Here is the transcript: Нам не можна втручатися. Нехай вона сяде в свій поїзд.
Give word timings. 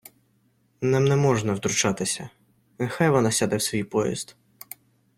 Нам 0.81 1.05
не 1.05 1.15
можна 1.15 1.53
втручатися. 1.53 2.29
Нехай 2.79 3.09
вона 3.09 3.31
сяде 3.31 3.55
в 3.57 3.61
свій 3.61 3.83
поїзд. 3.83 4.35